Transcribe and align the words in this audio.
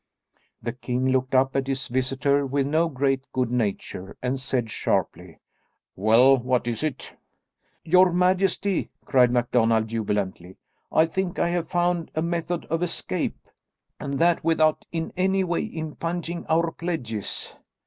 The 0.63 0.73
king 0.73 1.05
looked 1.09 1.35
up 1.35 1.55
at 1.55 1.67
his 1.67 1.85
visitor 1.87 2.43
with 2.43 2.65
no 2.65 2.89
great 2.89 3.21
good 3.31 3.51
nature, 3.51 4.17
and 4.23 4.39
said 4.39 4.71
sharply, 4.71 5.37
"Well, 5.95 6.37
what 6.37 6.67
is 6.67 6.81
it?" 6.81 7.15
"Your 7.83 8.11
majesty," 8.11 8.89
cried 9.05 9.29
MacDonald 9.29 9.89
jubilantly, 9.89 10.57
"I 10.91 11.05
think 11.05 11.37
I 11.37 11.49
have 11.49 11.67
found 11.69 12.09
a 12.15 12.23
method 12.23 12.65
of 12.65 12.81
escape, 12.81 13.47
and 13.99 14.17
that 14.17 14.43
without 14.43 14.85
in 14.91 15.13
any 15.15 15.43
way 15.43 15.61
impugning 15.71 16.47
our 16.47 16.71
pledges." 16.71 17.53